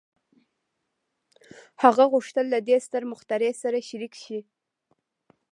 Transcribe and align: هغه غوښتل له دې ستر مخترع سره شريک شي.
هغه 1.83 2.03
غوښتل 2.13 2.45
له 2.53 2.59
دې 2.67 2.77
ستر 2.85 3.03
مخترع 3.11 3.51
سره 3.61 3.77
شريک 3.89 4.13
شي. 4.23 4.39